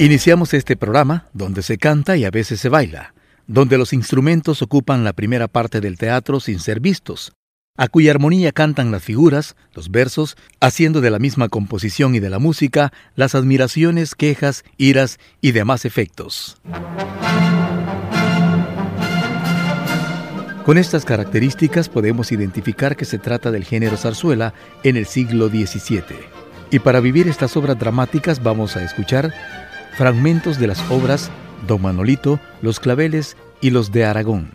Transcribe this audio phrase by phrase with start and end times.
[0.00, 3.12] Iniciamos este programa donde se canta y a veces se baila,
[3.46, 7.32] donde los instrumentos ocupan la primera parte del teatro sin ser vistos,
[7.76, 12.30] a cuya armonía cantan las figuras, los versos, haciendo de la misma composición y de
[12.30, 16.56] la música las admiraciones, quejas, iras y demás efectos.
[20.64, 26.40] Con estas características podemos identificar que se trata del género zarzuela en el siglo XVII.
[26.70, 29.34] Y para vivir estas obras dramáticas vamos a escuchar
[30.00, 31.30] fragmentos de las obras
[31.68, 34.48] Don Manolito, Los Claveles y Los de Aragón.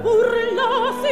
[0.00, 1.04] Burlas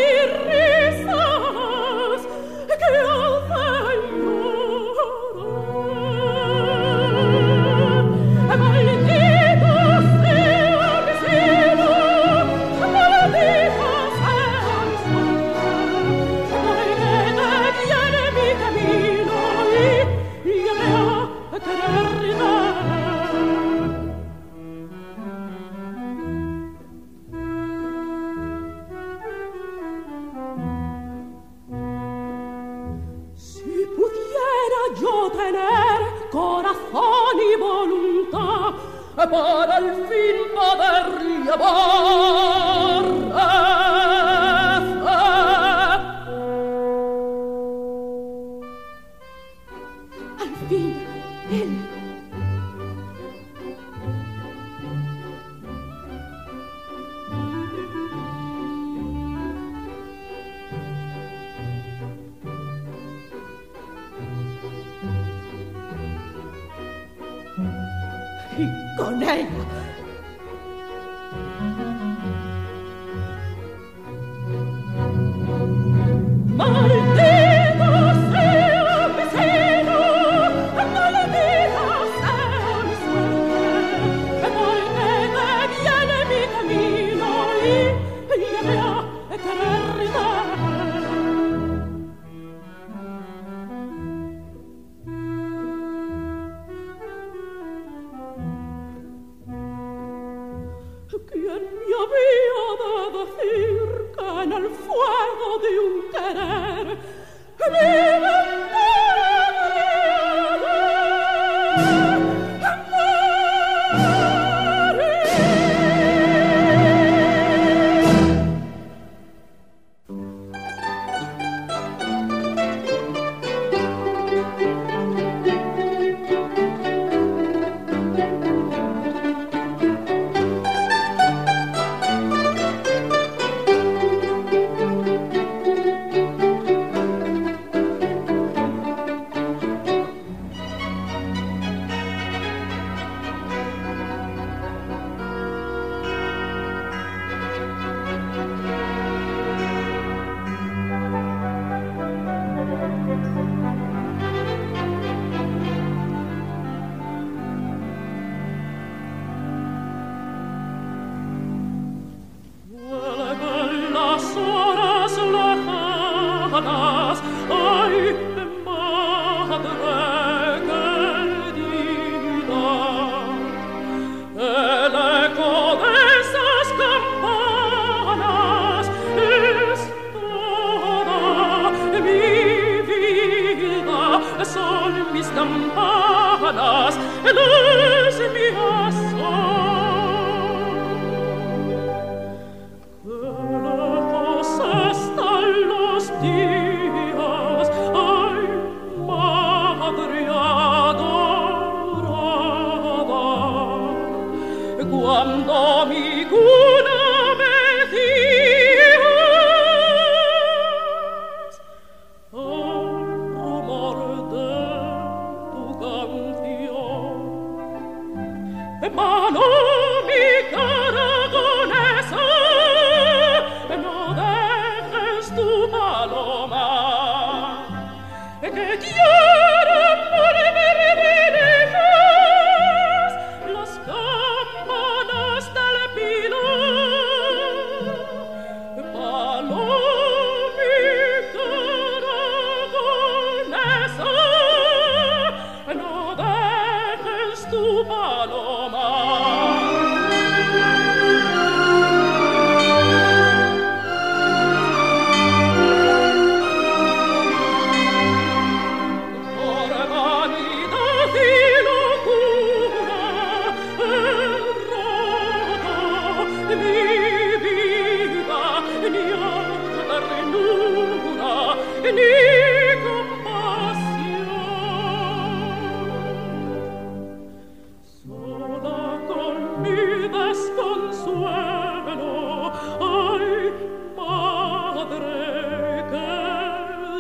[68.97, 69.86] y con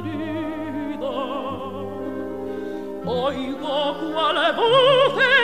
[0.03, 1.12] perduta
[3.07, 5.36] oigo quale voce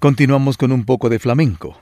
[0.00, 1.78] Continuamos con un poco de flamenco.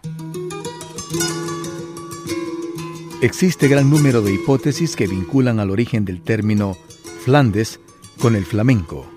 [3.20, 6.76] Existe gran número de hipótesis que vinculan al origen del término
[7.24, 7.80] Flandes
[8.20, 9.10] con el flamenco.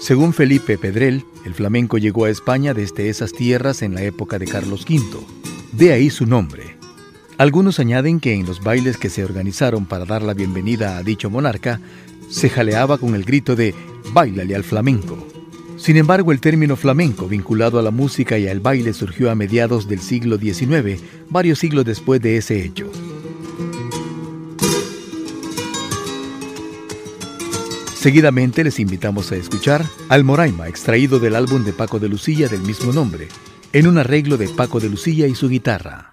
[0.00, 4.46] Según Felipe Pedrel, el flamenco llegó a España desde esas tierras en la época de
[4.46, 5.02] Carlos V.
[5.72, 6.76] De ahí su nombre.
[7.36, 11.28] Algunos añaden que en los bailes que se organizaron para dar la bienvenida a dicho
[11.28, 11.78] monarca,
[12.30, 13.74] se jaleaba con el grito de
[14.14, 15.28] Báilale al flamenco.
[15.76, 19.88] Sin embargo, el término flamenco vinculado a la música y al baile surgió a mediados
[19.88, 22.90] del siglo XIX, varios siglos después de ese hecho.
[28.02, 32.92] Seguidamente les invitamos a escuchar Almoraima, extraído del álbum de Paco de Lucía del mismo
[32.92, 33.28] nombre,
[33.72, 36.11] en un arreglo de Paco de Lucía y su guitarra.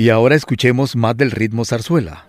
[0.00, 2.24] Y ahora escuchemos más del ritmo zarzuela.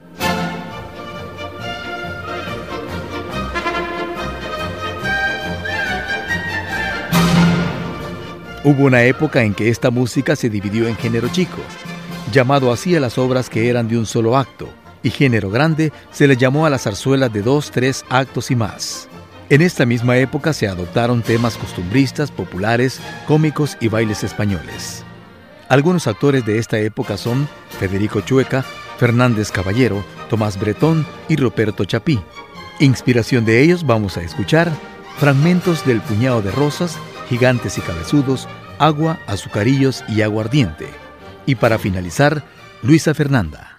[8.66, 11.62] Hubo una época en que esta música se dividió en género chico,
[12.34, 14.68] llamado así a las obras que eran de un solo acto,
[15.02, 19.08] y género grande se le llamó a las zarzuelas de dos, tres actos y más.
[19.50, 25.06] En esta misma época se adoptaron temas costumbristas, populares, cómicos y bailes españoles.
[25.72, 27.48] Algunos actores de esta época son
[27.82, 28.64] Federico Chueca,
[29.00, 32.22] Fernández Caballero, Tomás Bretón y Ruperto Chapí.
[32.80, 34.72] Inspiración de ellos vamos a escuchar
[35.18, 37.00] fragmentos del Puñado de Rosas
[37.32, 40.90] gigantes y cabezudos, agua, azucarillos y aguardiente.
[41.46, 42.44] Y para finalizar,
[42.84, 43.71] Luisa Fernanda.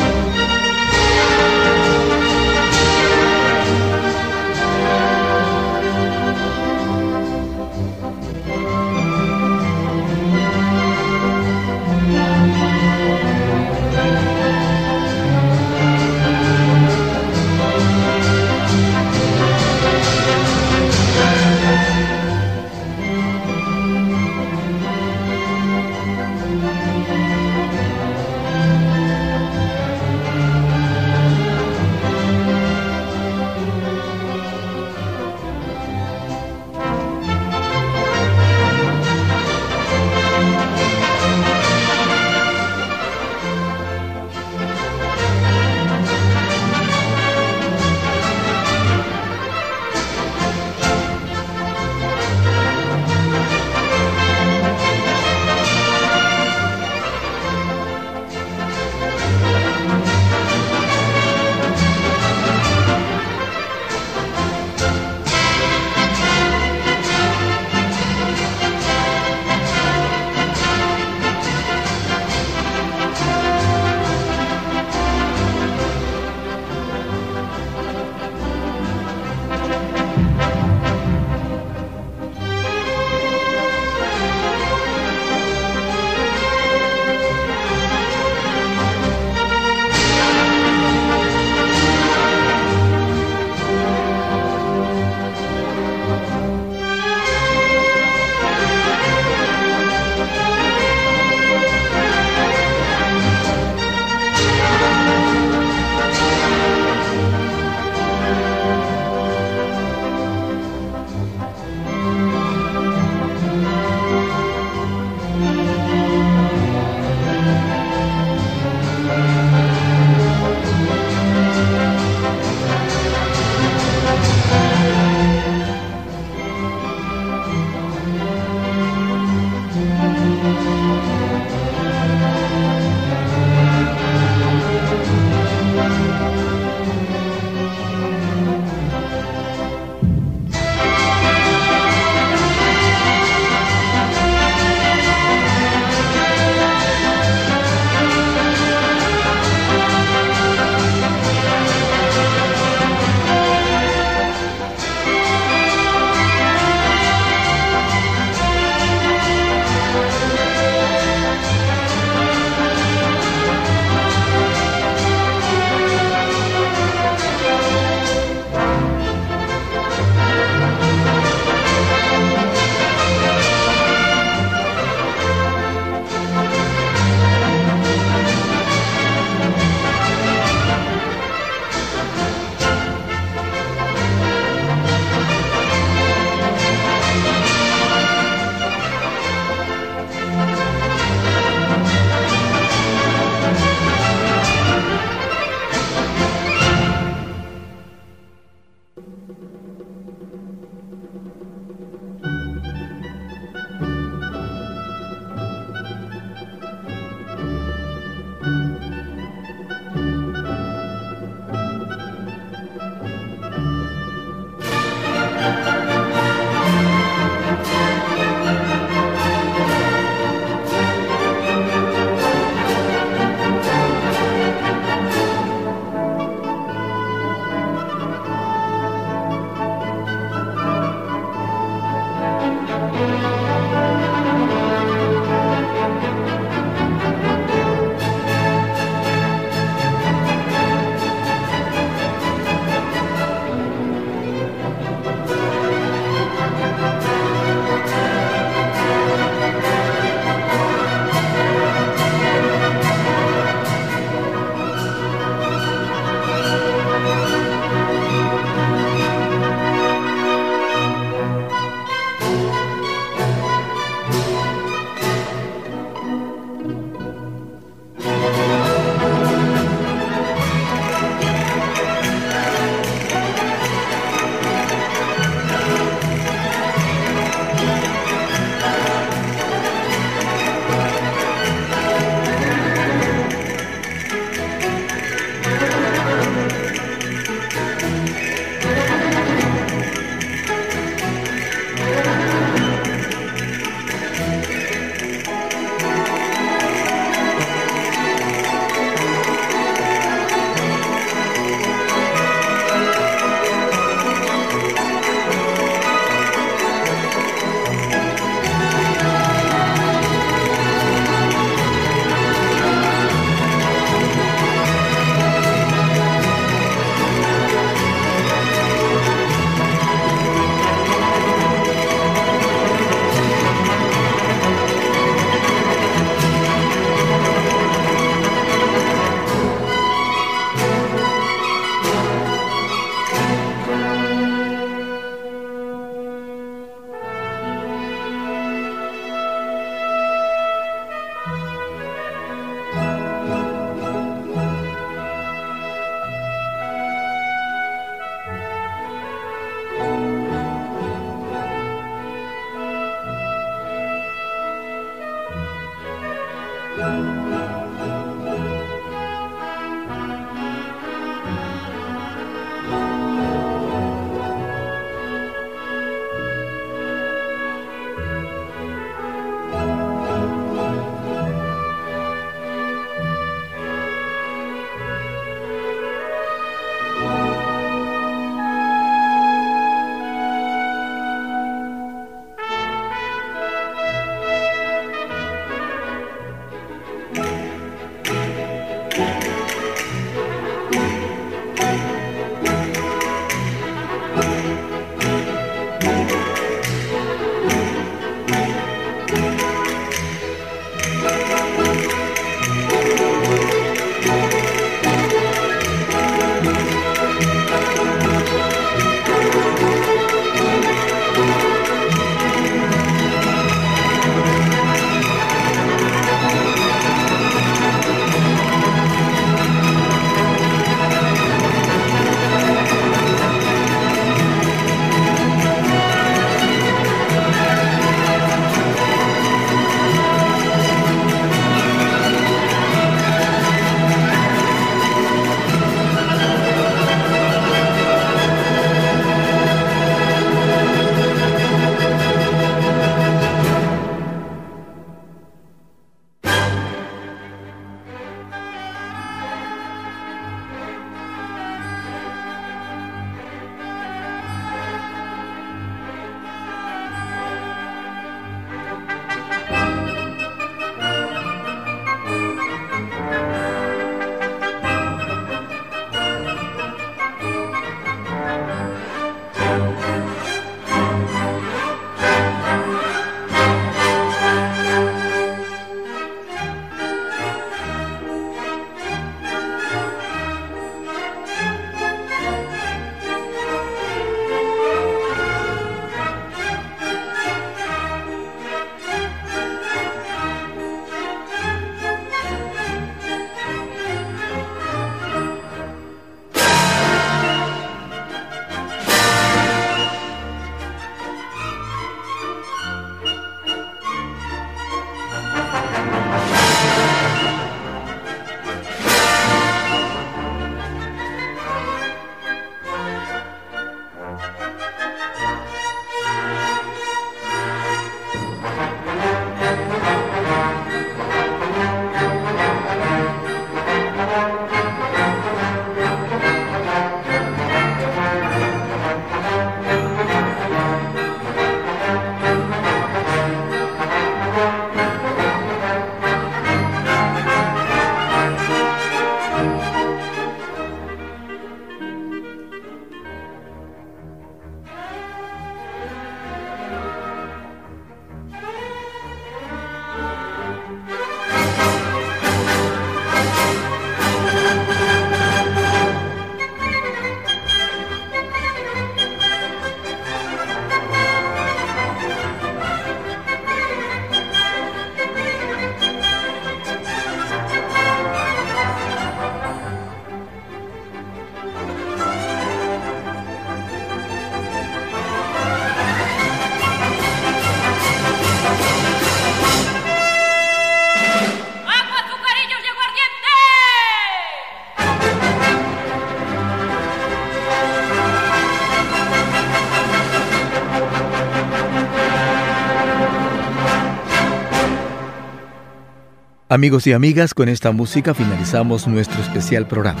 [596.56, 600.00] Amigos y amigas, con esta música finalizamos nuestro especial programa.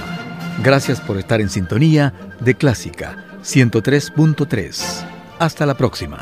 [0.64, 5.04] Gracias por estar en sintonía de Clásica 103.3.
[5.38, 6.16] Hasta la próxima.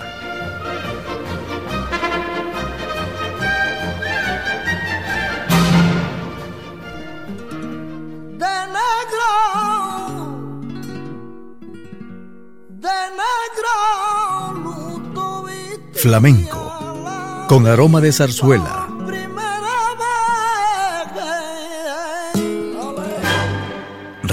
[15.93, 18.84] Flamenco, con aroma de zarzuela.